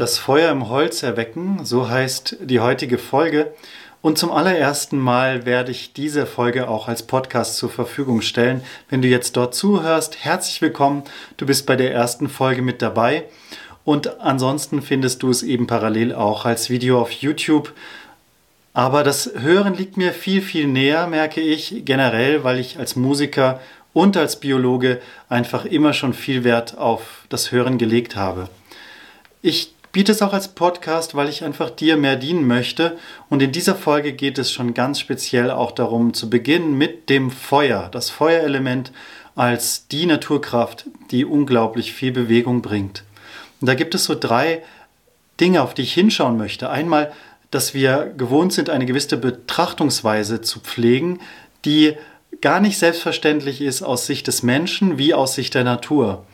[0.00, 3.52] Das Feuer im Holz erwecken, so heißt die heutige Folge.
[4.00, 8.62] Und zum allerersten Mal werde ich diese Folge auch als Podcast zur Verfügung stellen.
[8.88, 11.02] Wenn du jetzt dort zuhörst, herzlich willkommen.
[11.36, 13.24] Du bist bei der ersten Folge mit dabei.
[13.84, 17.74] Und ansonsten findest du es eben parallel auch als Video auf YouTube.
[18.72, 23.60] Aber das Hören liegt mir viel, viel näher, merke ich generell, weil ich als Musiker
[23.92, 28.48] und als Biologe einfach immer schon viel Wert auf das Hören gelegt habe.
[29.42, 32.96] Ich biete es auch als Podcast, weil ich einfach dir mehr dienen möchte.
[33.28, 37.30] Und in dieser Folge geht es schon ganz speziell auch darum, zu beginnen mit dem
[37.30, 37.88] Feuer.
[37.90, 38.92] Das Feuerelement
[39.34, 43.04] als die Naturkraft, die unglaublich viel Bewegung bringt.
[43.60, 44.62] Und da gibt es so drei
[45.40, 46.70] Dinge, auf die ich hinschauen möchte.
[46.70, 47.12] Einmal,
[47.50, 51.20] dass wir gewohnt sind, eine gewisse Betrachtungsweise zu pflegen,
[51.64, 51.94] die
[52.40, 56.24] gar nicht selbstverständlich ist aus Sicht des Menschen wie aus Sicht der Natur.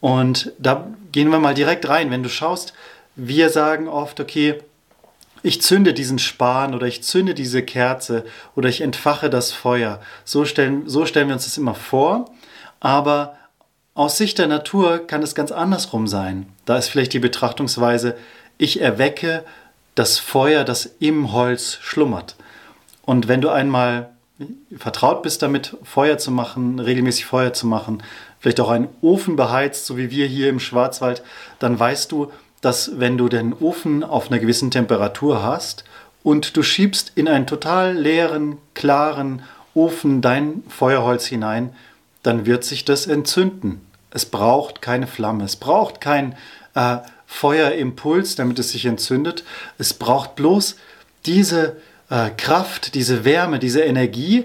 [0.00, 2.10] Und da gehen wir mal direkt rein.
[2.10, 2.74] Wenn du schaust,
[3.14, 4.58] wir sagen oft, okay,
[5.44, 8.24] ich zünde diesen Span oder ich zünde diese Kerze
[8.56, 10.00] oder ich entfache das Feuer.
[10.24, 12.32] So stellen, so stellen wir uns das immer vor.
[12.80, 13.36] Aber
[13.94, 16.48] aus Sicht der Natur kann es ganz andersrum sein.
[16.64, 18.16] Da ist vielleicht die Betrachtungsweise,
[18.58, 19.44] ich erwecke
[19.94, 22.34] das Feuer, das im Holz schlummert.
[23.02, 24.10] Und wenn du einmal
[24.76, 28.02] vertraut bist damit, Feuer zu machen, regelmäßig Feuer zu machen,
[28.40, 31.22] vielleicht auch einen Ofen beheizt, so wie wir hier im Schwarzwald,
[31.58, 35.84] dann weißt du, dass wenn du den Ofen auf einer gewissen Temperatur hast
[36.22, 39.42] und du schiebst in einen total leeren, klaren
[39.74, 41.74] Ofen dein Feuerholz hinein,
[42.22, 43.80] dann wird sich das entzünden.
[44.10, 46.36] Es braucht keine Flamme, es braucht kein
[46.74, 49.44] äh, Feuerimpuls, damit es sich entzündet.
[49.76, 50.76] Es braucht bloß
[51.26, 51.76] diese
[52.10, 54.44] äh, Kraft, diese Wärme, diese Energie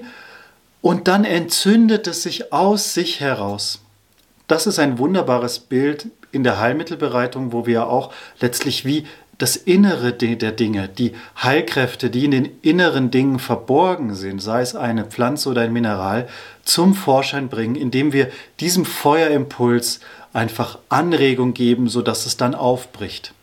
[0.82, 3.82] und dann entzündet es sich aus sich heraus.
[4.48, 9.06] Das ist ein wunderbares Bild in der Heilmittelbereitung, wo wir auch letztlich wie
[9.38, 14.76] das Innere der Dinge, die Heilkräfte, die in den inneren Dingen verborgen sind, sei es
[14.76, 16.28] eine Pflanze oder ein Mineral,
[16.64, 20.02] zum Vorschein bringen, indem wir diesem Feuerimpuls
[20.34, 23.34] einfach Anregung geben, sodass es dann aufbricht.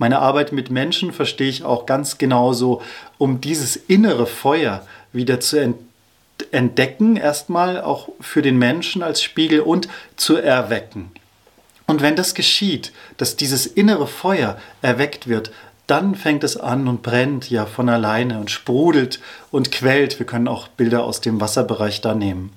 [0.00, 2.80] Meine Arbeit mit Menschen verstehe ich auch ganz genauso,
[3.18, 5.74] um dieses innere Feuer wieder zu
[6.52, 11.12] entdecken, erstmal auch für den Menschen als Spiegel und zu erwecken.
[11.86, 15.52] Und wenn das geschieht, dass dieses innere Feuer erweckt wird,
[15.86, 20.18] dann fängt es an und brennt ja von alleine und sprudelt und quält.
[20.18, 22.54] Wir können auch Bilder aus dem Wasserbereich da nehmen.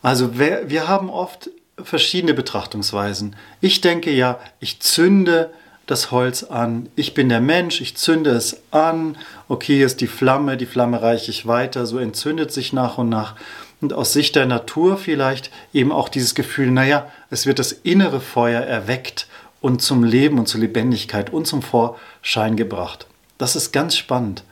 [0.00, 1.50] Also wir, haben oft
[1.82, 3.34] verschiedene Betrachtungsweisen.
[3.60, 5.50] Ich denke ja, ich zünde
[5.86, 6.88] das Holz an.
[6.96, 9.16] Ich bin der Mensch, ich zünde es an.
[9.48, 13.08] Okay, hier ist die Flamme, die Flamme reiche ich weiter, so entzündet sich nach und
[13.08, 13.36] nach.
[13.80, 18.20] Und aus Sicht der Natur vielleicht eben auch dieses Gefühl, naja, es wird das innere
[18.20, 19.28] Feuer erweckt
[19.60, 23.06] und zum Leben und zur Lebendigkeit und zum Vorschein gebracht.
[23.38, 24.42] Das ist ganz spannend.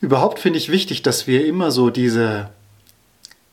[0.00, 2.50] Überhaupt finde ich wichtig, dass wir immer so diese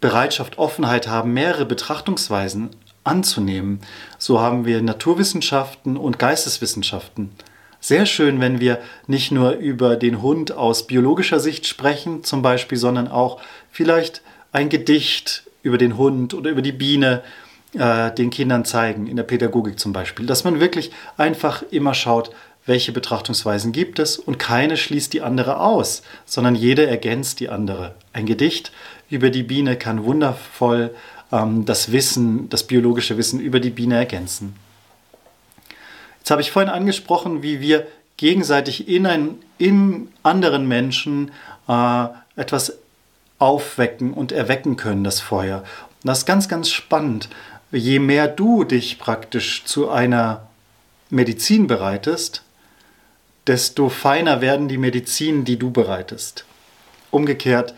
[0.01, 2.69] Bereitschaft, Offenheit haben, mehrere Betrachtungsweisen
[3.09, 3.81] anzunehmen.
[4.17, 7.31] So haben wir Naturwissenschaften und Geisteswissenschaften.
[7.81, 12.77] Sehr schön, wenn wir nicht nur über den Hund aus biologischer Sicht sprechen, zum Beispiel,
[12.77, 14.21] sondern auch vielleicht
[14.51, 17.23] ein Gedicht über den Hund oder über die Biene
[17.73, 20.25] äh, den Kindern zeigen, in der Pädagogik zum Beispiel.
[20.25, 22.31] Dass man wirklich einfach immer schaut,
[22.65, 27.95] welche Betrachtungsweisen gibt es und keine schließt die andere aus, sondern jede ergänzt die andere.
[28.13, 28.71] Ein Gedicht
[29.09, 30.93] über die Biene kann wundervoll
[31.31, 34.55] ähm, das Wissen, das biologische Wissen über die Biene ergänzen.
[36.19, 37.87] Jetzt habe ich vorhin angesprochen, wie wir
[38.17, 41.31] gegenseitig in, ein, in anderen Menschen
[41.67, 42.05] äh,
[42.35, 42.77] etwas
[43.39, 45.63] aufwecken und erwecken können, das Feuer.
[46.03, 47.29] Und das ist ganz, ganz spannend.
[47.71, 50.47] Je mehr du dich praktisch zu einer
[51.09, 52.43] Medizin bereitest,
[53.47, 56.45] desto feiner werden die Medizin, die du bereitest.
[57.09, 57.73] Umgekehrt,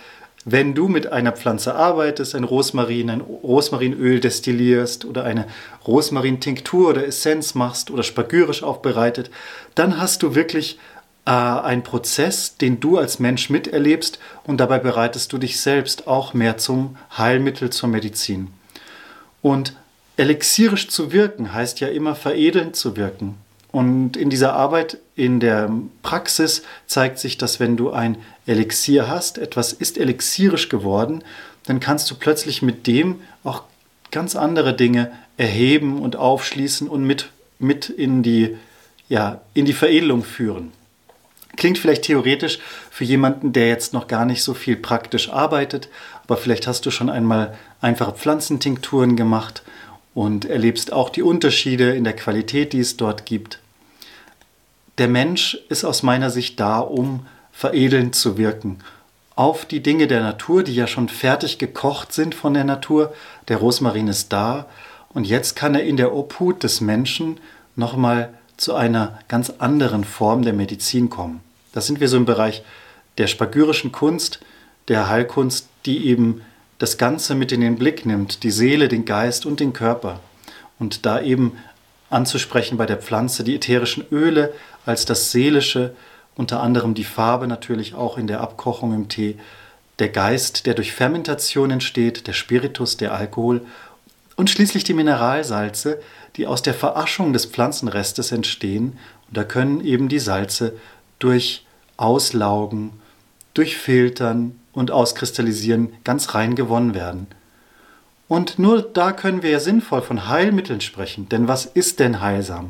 [0.45, 5.45] wenn du mit einer Pflanze arbeitest, ein Rosmarin, ein Rosmarinöl destillierst oder eine
[5.85, 9.29] Rosmarintinktur oder Essenz machst oder spagyrisch aufbereitet,
[9.75, 10.79] dann hast du wirklich
[11.25, 16.33] äh, einen Prozess, den du als Mensch miterlebst und dabei bereitest du dich selbst auch
[16.33, 18.47] mehr zum Heilmittel, zur Medizin.
[19.43, 19.75] Und
[20.17, 23.37] elixierisch zu wirken heißt ja immer veredelnd zu wirken.
[23.71, 25.71] Und in dieser Arbeit, in der
[26.01, 31.23] Praxis zeigt sich, dass wenn du ein Elixier hast, etwas ist elixierisch geworden,
[31.67, 33.61] dann kannst du plötzlich mit dem auch
[34.09, 37.29] ganz andere Dinge erheben und aufschließen und mit,
[37.59, 38.57] mit in, die,
[39.09, 40.71] ja, in die Veredelung führen.
[41.55, 42.57] Klingt vielleicht theoretisch
[42.89, 45.87] für jemanden, der jetzt noch gar nicht so viel praktisch arbeitet,
[46.23, 49.61] aber vielleicht hast du schon einmal einfache Pflanzentinkturen gemacht
[50.15, 53.60] und erlebst auch die Unterschiede in der Qualität, die es dort gibt.
[55.01, 58.77] Der Mensch ist aus meiner Sicht da, um veredelnd zu wirken
[59.35, 63.11] auf die Dinge der Natur, die ja schon fertig gekocht sind von der Natur.
[63.47, 64.67] Der Rosmarin ist da
[65.09, 67.39] und jetzt kann er in der Obhut des Menschen
[67.75, 71.39] nochmal zu einer ganz anderen Form der Medizin kommen.
[71.73, 72.61] Da sind wir so im Bereich
[73.17, 74.39] der spagyrischen Kunst,
[74.87, 76.43] der Heilkunst, die eben
[76.77, 80.19] das Ganze mit in den Blick nimmt, die Seele, den Geist und den Körper.
[80.77, 81.57] Und da eben
[82.11, 84.53] anzusprechen bei der Pflanze die ätherischen Öle
[84.85, 85.93] als das Seelische,
[86.35, 89.37] unter anderem die Farbe natürlich auch in der Abkochung im Tee,
[89.99, 93.61] der Geist, der durch Fermentation entsteht, der Spiritus, der Alkohol
[94.35, 96.01] und schließlich die Mineralsalze,
[96.35, 98.97] die aus der Veraschung des Pflanzenrestes entstehen.
[99.27, 100.73] Und da können eben die Salze
[101.19, 101.65] durch
[101.97, 102.93] Auslaugen,
[103.53, 107.27] durch Filtern und Auskristallisieren ganz rein gewonnen werden.
[108.31, 111.27] Und nur da können wir ja sinnvoll von Heilmitteln sprechen.
[111.27, 112.69] Denn was ist denn heilsam?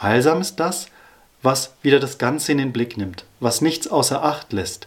[0.00, 0.86] Heilsam ist das,
[1.42, 4.86] was wieder das Ganze in den Blick nimmt, was nichts außer Acht lässt.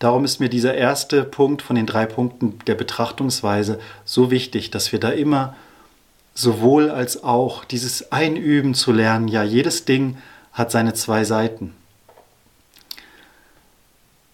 [0.00, 4.92] Darum ist mir dieser erste Punkt von den drei Punkten der Betrachtungsweise so wichtig, dass
[4.92, 5.56] wir da immer
[6.34, 10.18] sowohl als auch dieses Einüben zu lernen, ja, jedes Ding
[10.52, 11.74] hat seine zwei Seiten.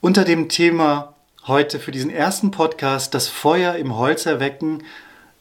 [0.00, 1.14] Unter dem Thema
[1.46, 4.82] heute für diesen ersten Podcast das Feuer im Holz erwecken.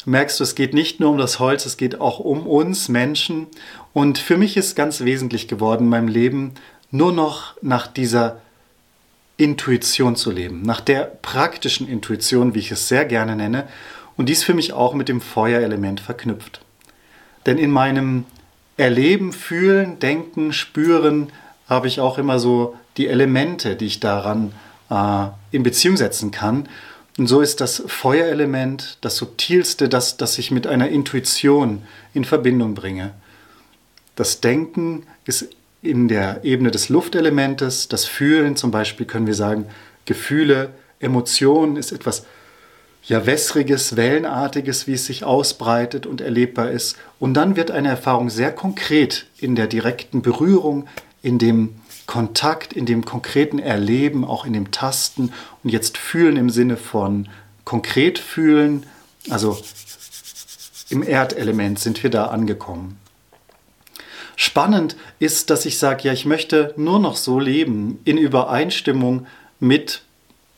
[0.06, 3.48] Merkst du, es geht nicht nur um das Holz, es geht auch um uns Menschen.
[3.94, 6.54] Und für mich ist ganz wesentlich geworden in meinem Leben,
[6.92, 8.42] nur noch nach dieser
[9.38, 13.68] Intuition zu leben, nach der praktischen Intuition, wie ich es sehr gerne nenne.
[14.16, 16.62] Und dies für mich auch mit dem Feuerelement verknüpft.
[17.46, 18.26] Denn in meinem
[18.78, 21.32] Erleben, Fühlen, Denken, Spüren
[21.68, 24.52] habe ich auch immer so die Elemente, die ich daran
[24.90, 26.68] äh, in Beziehung setzen kann.
[27.18, 31.84] Und so ist das Feuerelement das subtilste, das, das ich mit einer Intuition
[32.14, 33.14] in Verbindung bringe.
[34.16, 35.48] Das Denken ist
[35.82, 39.66] in der Ebene des Luftelementes, das Fühlen zum Beispiel können wir sagen,
[40.06, 42.26] Gefühle, Emotionen ist etwas
[43.06, 46.96] ja wässriges, wellenartiges, wie es sich ausbreitet und erlebbar ist.
[47.20, 50.88] Und dann wird eine Erfahrung sehr konkret in der direkten Berührung,
[51.24, 51.76] in dem
[52.06, 55.32] Kontakt, in dem konkreten Erleben, auch in dem Tasten
[55.64, 57.30] und jetzt fühlen im Sinne von
[57.64, 58.86] konkret fühlen,
[59.30, 59.58] also
[60.90, 63.00] im Erdelement sind wir da angekommen.
[64.36, 69.26] Spannend ist, dass ich sage, ja, ich möchte nur noch so leben, in Übereinstimmung
[69.60, 70.02] mit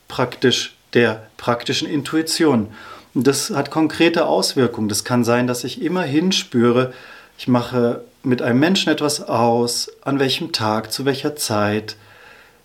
[0.08, 2.68] praktisch der praktischen Intuition.
[3.14, 4.88] Und das hat konkrete Auswirkungen.
[4.88, 6.92] Das kann sein, dass ich immer hinspüre,
[7.38, 11.96] ich mache mit einem Menschen etwas aus, an welchem Tag, zu welcher Zeit,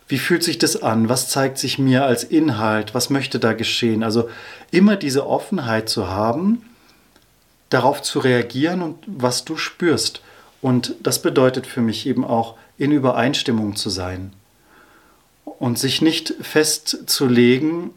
[0.08, 4.02] wie fühlt sich das an, was zeigt sich mir als Inhalt, was möchte da geschehen.
[4.02, 4.28] Also
[4.72, 6.62] immer diese Offenheit zu haben,
[7.70, 10.20] darauf zu reagieren und was du spürst.
[10.60, 14.32] Und das bedeutet für mich eben auch, in Übereinstimmung zu sein
[15.44, 17.90] und sich nicht festzulegen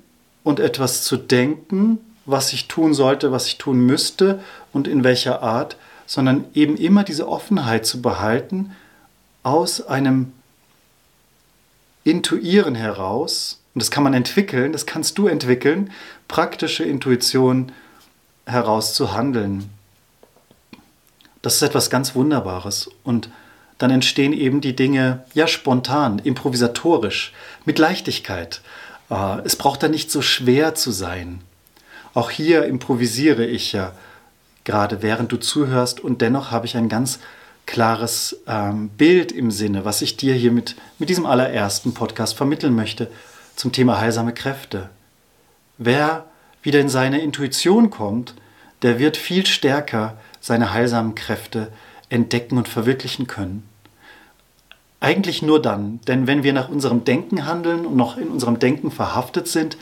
[0.43, 1.97] und etwas zu denken,
[2.27, 4.39] was ich tun sollte, was ich tun müsste
[4.71, 8.71] und in welcher Art, sondern eben immer diese Offenheit zu behalten
[9.43, 10.33] aus einem
[12.03, 15.91] Intuieren heraus, und das kann man entwickeln, das kannst du entwickeln,
[16.27, 17.71] praktische Intuition
[18.45, 19.69] heraus zu handeln.
[21.41, 23.29] Das ist etwas ganz Wunderbares und
[23.77, 27.33] dann entstehen eben die Dinge ja spontan, improvisatorisch,
[27.65, 28.61] mit Leichtigkeit.
[29.09, 31.41] Äh, es braucht da nicht so schwer zu sein.
[32.13, 33.93] Auch hier improvisiere ich ja
[34.65, 37.19] gerade während du zuhörst und dennoch habe ich ein ganz
[37.65, 42.75] klares ähm, Bild im Sinne, was ich dir hier mit, mit diesem allerersten Podcast vermitteln
[42.75, 43.09] möchte
[43.55, 44.89] zum Thema heilsame Kräfte.
[45.77, 46.25] Wer
[46.61, 48.35] wieder in seine Intuition kommt,
[48.81, 51.71] der wird viel stärker seine heilsamen Kräfte
[52.09, 53.67] entdecken und verwirklichen können.
[54.99, 58.91] Eigentlich nur dann, denn wenn wir nach unserem Denken handeln und noch in unserem Denken
[58.91, 59.77] verhaftet sind,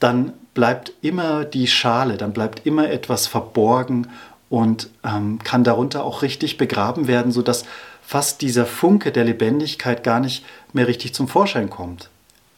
[0.00, 4.08] dann bleibt immer die Schale, dann bleibt immer etwas verborgen
[4.48, 7.64] und ähm, kann darunter auch richtig begraben werden, sodass
[8.02, 12.08] fast dieser Funke der Lebendigkeit gar nicht mehr richtig zum Vorschein kommt.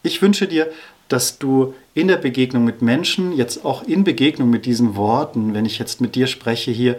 [0.02, 0.70] Ich wünsche dir,
[1.08, 5.66] dass du in der Begegnung mit Menschen, jetzt auch in Begegnung mit diesen Worten, wenn
[5.66, 6.98] ich jetzt mit dir spreche hier,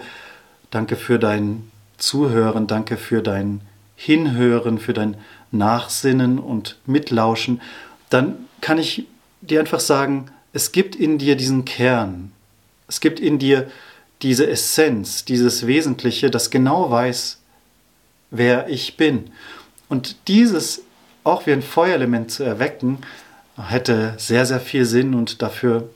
[0.69, 3.61] danke für dein Zuhören, danke für dein
[3.95, 5.15] Hinhören, für dein
[5.51, 7.61] Nachsinnen und Mitlauschen,
[8.09, 9.05] dann kann ich
[9.41, 12.31] dir einfach sagen, es gibt in dir diesen Kern,
[12.87, 13.69] es gibt in dir
[14.21, 17.39] diese Essenz, dieses Wesentliche, das genau weiß,
[18.29, 19.31] wer ich bin.
[19.89, 20.83] Und dieses
[21.23, 22.99] auch wie ein Feuerelement zu erwecken,
[23.57, 25.89] hätte sehr, sehr viel Sinn und dafür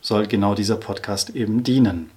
[0.00, 2.10] soll genau dieser Podcast eben dienen.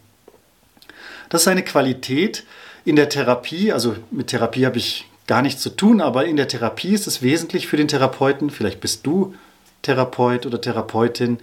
[1.29, 2.45] Das ist eine Qualität
[2.85, 6.47] in der Therapie, also mit Therapie habe ich gar nichts zu tun, aber in der
[6.47, 9.35] Therapie ist es wesentlich für den Therapeuten, vielleicht bist du
[9.87, 11.39] Therapeut oder Therapeutin,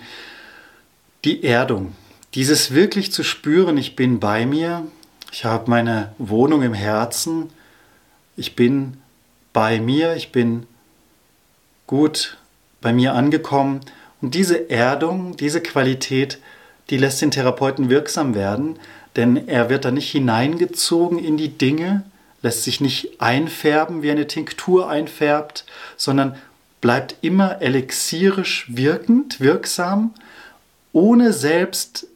[1.25, 1.95] die Erdung.
[2.35, 4.87] Dieses wirklich zu spüren, ich bin bei mir,
[5.33, 7.49] ich habe meine Wohnung im Herzen,
[8.37, 8.99] ich bin
[9.55, 10.67] bei mir, ich bin
[11.87, 12.37] gut
[12.83, 13.81] bei mir angekommen.
[14.21, 16.39] Und diese Erdung, diese Qualität,
[16.91, 18.79] die lässt den Therapeuten wirksam werden,
[19.17, 22.03] denn er wird da nicht hineingezogen in die Dinge,
[22.43, 25.65] lässt sich nicht einfärben, wie eine Tinktur einfärbt,
[25.97, 26.37] sondern
[26.85, 30.13] bleibt immer elixierisch wirkend, wirksam,
[30.93, 32.07] ohne selbst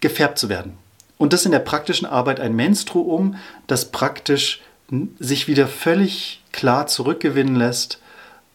[0.00, 0.78] gefärbt zu werden.
[1.18, 4.62] Und das in der praktischen Arbeit ein Menstruum, das praktisch
[5.18, 8.00] sich wieder völlig klar zurückgewinnen lässt,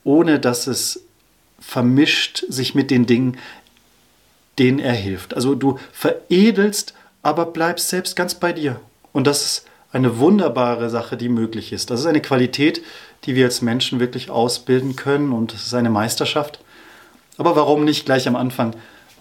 [0.04, 1.04] ohne dass es
[1.60, 3.38] vermischt sich mit den Dingen,
[4.58, 5.36] denen er hilft.
[5.36, 8.80] Also du veredelst, aber bleibst selbst ganz bei dir.
[9.12, 11.92] Und das ist eine wunderbare Sache, die möglich ist.
[11.92, 12.82] Das ist eine Qualität,
[13.26, 16.60] die wir als Menschen wirklich ausbilden können und es ist eine Meisterschaft.
[17.38, 18.76] Aber warum nicht gleich am Anfang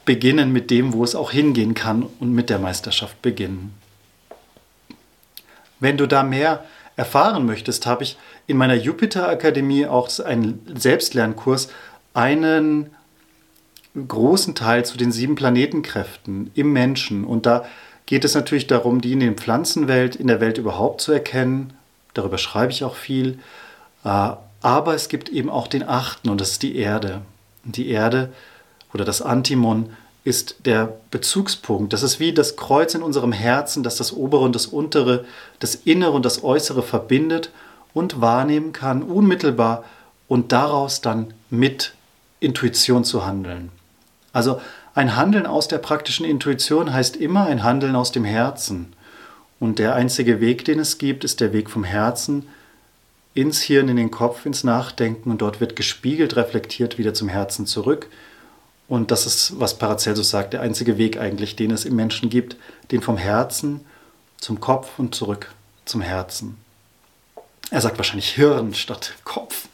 [0.04, 3.74] beginnen mit dem, wo es auch hingehen kann und mit der Meisterschaft beginnen?
[5.80, 6.64] Wenn du da mehr
[6.96, 8.16] erfahren möchtest, habe ich
[8.46, 11.68] in meiner Jupiter Akademie auch einen Selbstlernkurs
[12.14, 12.90] einen
[14.08, 17.24] großen Teil zu den sieben Planetenkräften im Menschen.
[17.24, 17.64] Und da
[18.06, 21.72] geht es natürlich darum, die in der Pflanzenwelt, in der Welt überhaupt zu erkennen.
[22.14, 23.38] Darüber schreibe ich auch viel.
[24.04, 24.32] Äh,
[24.62, 27.22] aber es gibt eben auch den achten und das ist die Erde.
[27.64, 28.32] Und die Erde
[28.94, 29.90] oder das Antimon
[30.24, 31.92] ist der Bezugspunkt.
[31.92, 35.24] Das ist wie das Kreuz in unserem Herzen, das das obere und das untere,
[35.58, 37.50] das innere und das äußere verbindet
[37.92, 39.84] und wahrnehmen kann, unmittelbar
[40.28, 41.94] und daraus dann mit
[42.38, 43.70] Intuition zu handeln.
[44.32, 44.60] Also
[44.94, 48.92] ein Handeln aus der praktischen Intuition heißt immer ein Handeln aus dem Herzen.
[49.58, 52.48] Und der einzige Weg, den es gibt, ist der Weg vom Herzen
[53.34, 57.66] ins Hirn, in den Kopf, ins Nachdenken und dort wird gespiegelt, reflektiert wieder zum Herzen
[57.66, 58.08] zurück.
[58.88, 62.56] Und das ist, was Paracelsus sagt, der einzige Weg eigentlich, den es im Menschen gibt,
[62.90, 63.80] den vom Herzen
[64.38, 65.52] zum Kopf und zurück
[65.84, 66.58] zum Herzen.
[67.70, 69.68] Er sagt wahrscheinlich Hirn statt Kopf.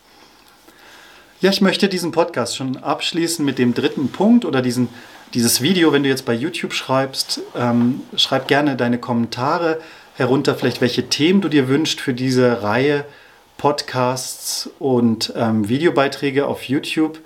[1.41, 4.89] Ja, ich möchte diesen Podcast schon abschließen mit dem dritten Punkt oder diesen,
[5.35, 9.81] dieses Video, wenn du jetzt bei YouTube schreibst, ähm, schreib gerne deine Kommentare
[10.15, 13.05] herunter, vielleicht welche Themen du dir wünschst für diese Reihe
[13.59, 17.19] Podcasts und ähm, Videobeiträge auf YouTube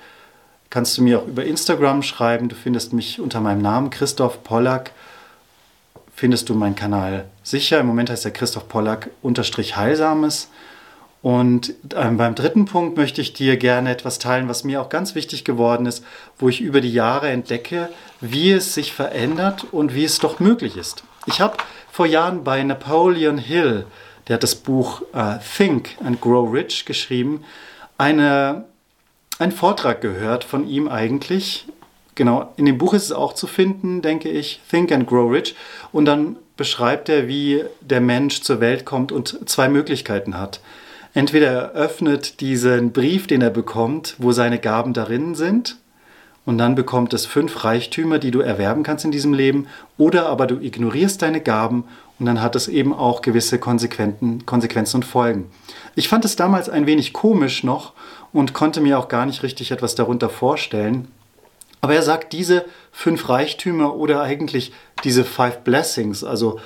[0.70, 2.48] kannst du mir auch über Instagram schreiben.
[2.48, 4.92] Du findest mich unter meinem Namen Christoph Pollack.
[6.16, 7.78] Findest du meinen Kanal sicher.
[7.80, 10.48] Im Moment heißt er Christoph Pollack unterstrich Heilsames.
[11.20, 15.14] Und ähm, beim dritten Punkt möchte ich dir gerne etwas teilen, was mir auch ganz
[15.14, 16.02] wichtig geworden ist,
[16.38, 20.78] wo ich über die Jahre entdecke, wie es sich verändert und wie es doch möglich
[20.78, 21.04] ist.
[21.26, 21.58] Ich habe
[21.92, 23.84] vor Jahren bei Napoleon Hill,
[24.28, 27.44] der hat das Buch uh, Think and Grow Rich geschrieben,
[27.98, 28.64] eine
[29.38, 31.66] einen Vortrag gehört von ihm eigentlich.
[32.14, 35.54] Genau, in dem Buch ist es auch zu finden, denke ich, Think and Grow Rich.
[35.92, 40.60] Und dann beschreibt er, wie der Mensch zur Welt kommt und zwei Möglichkeiten hat.
[41.14, 45.76] Entweder er öffnet diesen Brief, den er bekommt, wo seine Gaben darin sind,
[46.44, 50.46] und dann bekommt es fünf Reichtümer, die du erwerben kannst in diesem Leben, oder aber
[50.46, 51.84] du ignorierst deine Gaben
[52.18, 54.42] und dann hat es eben auch gewisse Konsequenzen
[54.94, 55.50] und Folgen.
[55.94, 57.92] Ich fand es damals ein wenig komisch noch
[58.32, 61.08] und konnte mir auch gar nicht richtig etwas darunter vorstellen.
[61.80, 64.72] Aber er sagt, diese fünf Reichtümer oder eigentlich
[65.04, 66.60] diese Five Blessings, also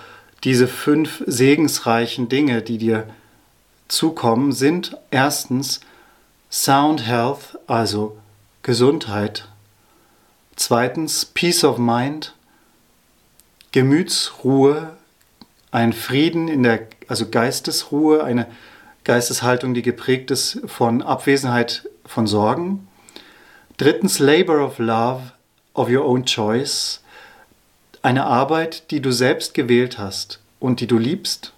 [0.44, 3.06] diese fünf segensreichen Dinge, die dir
[3.88, 5.80] zukommen, sind erstens
[6.50, 8.18] Sound Health, also
[8.62, 9.48] Gesundheit.
[10.56, 12.32] Zweitens Peace of Mind,
[13.72, 14.96] Gemütsruhe,
[15.70, 18.46] ein Frieden in der, also Geistesruhe, eine
[19.04, 22.88] Geisteshaltung, die geprägt ist von Abwesenheit von Sorgen.
[23.76, 25.32] Drittens, Labor of Love
[25.74, 27.02] of your own choice.
[28.00, 31.52] Eine Arbeit, die du selbst gewählt hast und die du liebst.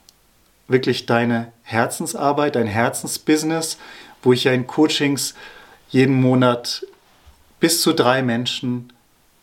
[0.67, 3.79] Wirklich deine Herzensarbeit, dein Herzensbusiness,
[4.25, 5.35] wo ich ja in Coachings
[5.89, 6.85] jeden Monat
[7.61, 8.93] bis zu drei Menschen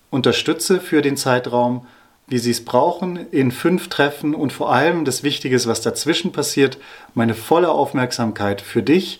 [0.09, 1.85] unterstütze für den Zeitraum,
[2.27, 6.77] wie sie es brauchen, in fünf Treffen und vor allem das Wichtige was dazwischen passiert,
[7.13, 9.19] meine volle Aufmerksamkeit für dich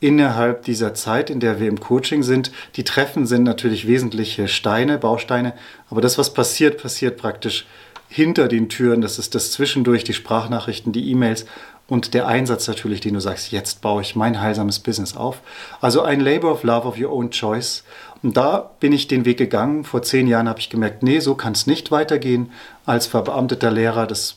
[0.00, 2.50] innerhalb dieser Zeit, in der wir im Coaching sind.
[2.76, 5.52] Die Treffen sind natürlich wesentliche Steine, Bausteine,
[5.90, 7.66] aber das, was passiert, passiert praktisch
[8.08, 9.02] hinter den Türen.
[9.02, 11.44] Das ist das Zwischendurch, die Sprachnachrichten, die E-Mails
[11.86, 15.40] und der Einsatz natürlich, den du sagst, jetzt baue ich mein heilsames Business auf.
[15.80, 17.84] Also ein Labor of Love of your own choice.
[18.22, 19.84] Und da bin ich den Weg gegangen.
[19.84, 22.52] Vor zehn Jahren habe ich gemerkt, nee, so kann es nicht weitergehen.
[22.84, 24.36] Als verbeamteter Lehrer, das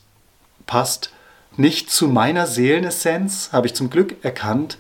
[0.66, 1.12] passt
[1.58, 4.78] nicht zu meiner Seelenessenz, habe ich zum Glück erkannt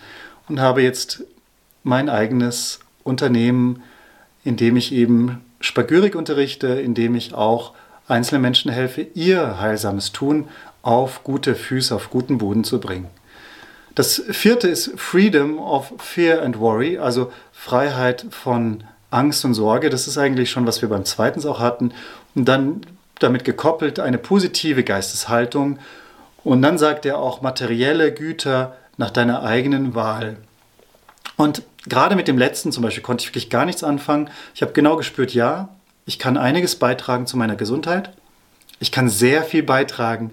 [0.47, 1.23] und habe jetzt
[1.83, 3.83] mein eigenes Unternehmen,
[4.43, 7.73] in dem ich eben Spagyrik unterrichte, in dem ich auch
[8.07, 10.47] einzelnen Menschen helfe, ihr heilsames Tun
[10.81, 13.07] auf gute Füße, auf guten Boden zu bringen.
[13.95, 19.89] Das vierte ist Freedom of Fear and Worry, also Freiheit von Angst und Sorge.
[19.89, 21.93] Das ist eigentlich schon, was wir beim zweiten auch hatten.
[22.35, 22.81] Und dann
[23.19, 25.79] damit gekoppelt eine positive Geisteshaltung.
[26.43, 30.37] Und dann sagt er auch materielle Güter nach deiner eigenen Wahl.
[31.37, 34.29] Und gerade mit dem letzten zum Beispiel konnte ich wirklich gar nichts anfangen.
[34.53, 35.69] Ich habe genau gespürt, ja,
[36.05, 38.11] ich kann einiges beitragen zu meiner Gesundheit.
[38.79, 40.31] Ich kann sehr viel beitragen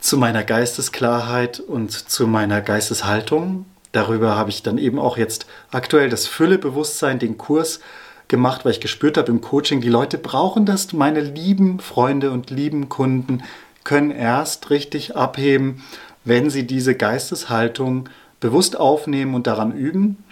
[0.00, 3.66] zu meiner Geistesklarheit und zu meiner Geisteshaltung.
[3.92, 7.80] Darüber habe ich dann eben auch jetzt aktuell das Füllebewusstsein, den Kurs
[8.28, 10.92] gemacht, weil ich gespürt habe im Coaching, die Leute brauchen das.
[10.92, 13.42] Meine lieben Freunde und lieben Kunden
[13.84, 15.82] können erst richtig abheben,
[16.24, 18.08] wenn sie diese Geisteshaltung
[18.40, 20.22] bewusst aufnehmen und daran üben.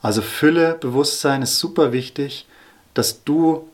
[0.00, 2.46] Also Fülle, Bewusstsein ist super wichtig,
[2.94, 3.68] dass du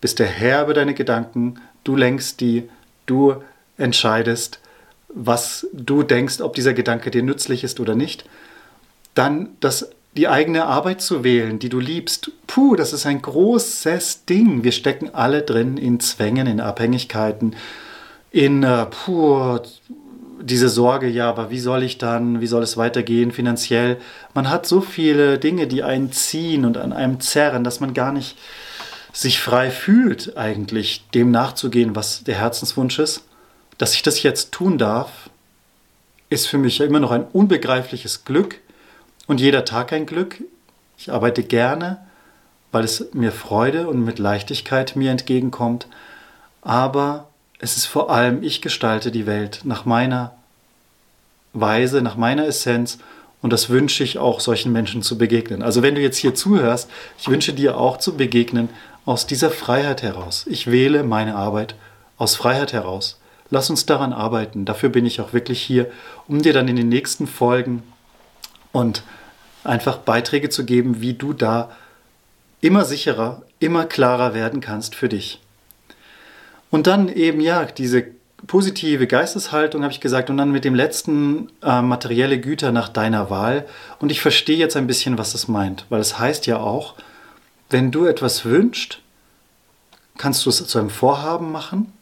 [0.00, 2.68] bist der Herr über deine Gedanken, du lenkst die,
[3.06, 3.42] du
[3.76, 4.60] entscheidest,
[5.08, 8.24] was du denkst, ob dieser Gedanke dir nützlich ist oder nicht.
[9.14, 12.30] Dann das, die eigene Arbeit zu wählen, die du liebst.
[12.46, 14.64] Puh, das ist ein großes Ding.
[14.64, 17.54] Wir stecken alle drin in Zwängen, in Abhängigkeiten,
[18.30, 19.58] in äh, puh,
[20.40, 23.98] diese Sorge, ja, aber wie soll ich dann, wie soll es weitergehen finanziell?
[24.34, 28.12] Man hat so viele Dinge, die einen ziehen und an einem zerren, dass man gar
[28.12, 28.38] nicht
[29.12, 33.22] sich frei fühlt, eigentlich dem nachzugehen, was der Herzenswunsch ist.
[33.78, 35.30] Dass ich das jetzt tun darf,
[36.28, 38.60] ist für mich ja immer noch ein unbegreifliches Glück
[39.26, 40.42] und jeder Tag ein Glück.
[40.98, 41.98] Ich arbeite gerne,
[42.72, 45.86] weil es mir Freude und mit Leichtigkeit mir entgegenkommt.
[46.62, 50.34] Aber es ist vor allem, ich gestalte die Welt nach meiner
[51.52, 52.98] Weise, nach meiner Essenz
[53.42, 55.62] und das wünsche ich auch solchen Menschen zu begegnen.
[55.62, 58.68] Also wenn du jetzt hier zuhörst, ich wünsche dir auch zu begegnen
[59.04, 60.46] aus dieser Freiheit heraus.
[60.48, 61.76] Ich wähle meine Arbeit
[62.18, 63.20] aus Freiheit heraus.
[63.50, 64.64] Lass uns daran arbeiten.
[64.64, 65.90] Dafür bin ich auch wirklich hier,
[66.26, 67.84] um dir dann in den nächsten Folgen
[68.76, 69.02] und
[69.64, 71.70] einfach Beiträge zu geben, wie du da
[72.60, 75.40] immer sicherer, immer klarer werden kannst für dich.
[76.70, 78.04] Und dann eben ja, diese
[78.46, 83.30] positive Geisteshaltung, habe ich gesagt, und dann mit dem letzten äh, materielle Güter nach deiner
[83.30, 83.66] Wahl.
[83.98, 86.96] Und ich verstehe jetzt ein bisschen, was das meint, weil es heißt ja auch,
[87.70, 89.00] wenn du etwas wünschst,
[90.18, 91.94] kannst du es zu einem Vorhaben machen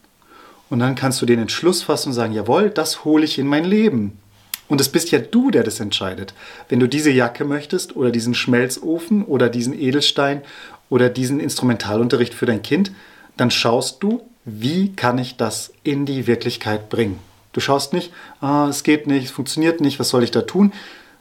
[0.71, 3.65] und dann kannst du den Entschluss fassen und sagen, jawohl, das hole ich in mein
[3.65, 4.19] Leben.
[4.69, 6.35] Und es bist ja du, der das entscheidet.
[6.69, 10.43] Wenn du diese Jacke möchtest oder diesen Schmelzofen oder diesen Edelstein
[10.89, 12.93] oder diesen Instrumentalunterricht für dein Kind,
[13.37, 17.19] dann schaust du, wie kann ich das in die Wirklichkeit bringen.
[17.53, 20.73] Du schaust nicht, ah, es geht nicht, es funktioniert nicht, was soll ich da tun,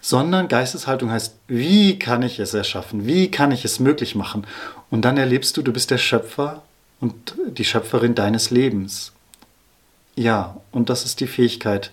[0.02, 4.46] sondern Geisteshaltung heißt, wie kann ich es erschaffen, wie kann ich es möglich machen.
[4.90, 6.64] Und dann erlebst du, du bist der Schöpfer
[7.00, 9.14] und die Schöpferin deines Lebens.
[10.16, 11.92] Ja, und das ist die Fähigkeit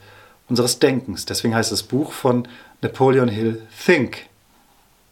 [0.51, 1.25] unseres Denkens.
[1.25, 2.47] Deswegen heißt das Buch von
[2.83, 4.27] Napoleon Hill Think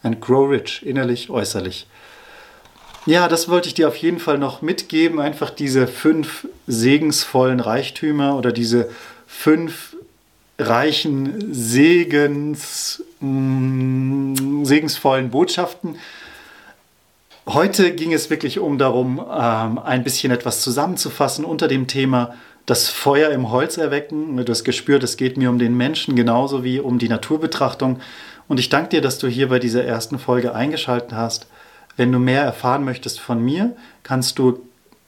[0.03, 1.87] and Grow Rich, innerlich, äußerlich.
[3.07, 5.18] Ja, das wollte ich dir auf jeden Fall noch mitgeben.
[5.20, 8.90] Einfach diese fünf segensvollen Reichtümer oder diese
[9.27, 9.96] fünf
[10.59, 15.96] reichen Segens, mm, segensvollen Botschaften.
[17.46, 22.35] Heute ging es wirklich um darum, ähm, ein bisschen etwas zusammenzufassen unter dem Thema
[22.68, 24.37] das Feuer im Holz erwecken.
[24.44, 27.98] Du hast gespürt, es geht mir um den Menschen genauso wie um die Naturbetrachtung.
[28.46, 31.46] Und ich danke dir, dass du hier bei dieser ersten Folge eingeschaltet hast.
[31.96, 34.61] Wenn du mehr erfahren möchtest von mir, kannst du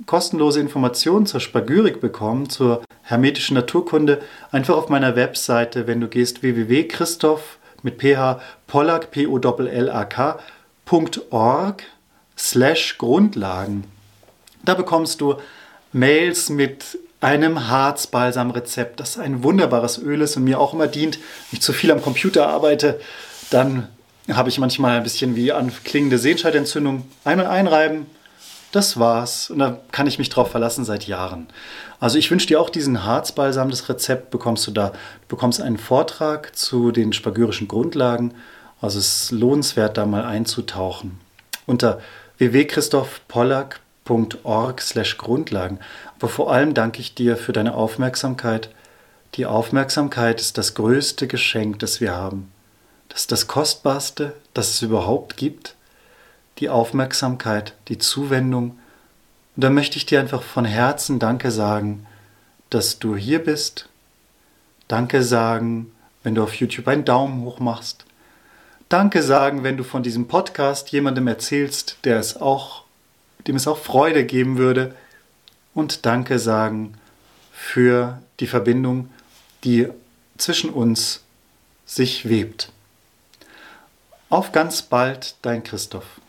[0.06, 6.42] kostenlose Informationen zur Spagyrik bekommen, zur hermetischen Naturkunde, einfach auf meiner Webseite, wenn du gehst
[6.42, 11.82] www.christoph mit ph pollack, p o l a k.org
[12.38, 13.84] slash Grundlagen.
[14.64, 15.34] Da bekommst du
[15.92, 21.16] Mails mit einem Harzbalsam-Rezept, das ein wunderbares Öl ist und mir auch immer dient.
[21.16, 23.00] Wenn ich zu viel am Computer arbeite,
[23.50, 23.88] dann
[24.30, 27.04] habe ich manchmal ein bisschen wie anklingende Sehenscheidentzündung.
[27.24, 28.06] Einmal einreiben
[28.72, 29.50] das war's.
[29.50, 31.46] Und da kann ich mich drauf verlassen seit Jahren.
[31.98, 33.70] Also ich wünsche dir auch diesen Harzbalsam.
[33.70, 34.90] Das Rezept bekommst du da.
[34.90, 34.96] Du
[35.28, 38.34] bekommst einen Vortrag zu den spagyrischen Grundlagen.
[38.80, 41.20] Also es ist lohnenswert, da mal einzutauchen.
[41.66, 42.00] Unter
[42.38, 45.80] www.christophpollack.org slash Grundlagen.
[46.20, 48.70] Aber vor allem danke ich dir für deine Aufmerksamkeit.
[49.34, 52.52] Die Aufmerksamkeit ist das größte Geschenk, das wir haben.
[53.08, 55.74] Das ist das Kostbarste, das es überhaupt gibt
[56.60, 58.78] die Aufmerksamkeit, die Zuwendung.
[59.56, 62.06] Und da möchte ich dir einfach von Herzen Danke sagen,
[62.68, 63.88] dass du hier bist.
[64.86, 68.04] Danke sagen, wenn du auf YouTube einen Daumen hoch machst.
[68.88, 72.84] Danke sagen, wenn du von diesem Podcast jemandem erzählst, der es auch,
[73.46, 74.94] dem es auch Freude geben würde.
[75.80, 76.92] Und Danke sagen
[77.52, 79.08] für die Verbindung,
[79.64, 79.88] die
[80.36, 81.22] zwischen uns
[81.86, 82.70] sich webt.
[84.28, 86.19] Auf ganz bald, dein Christoph.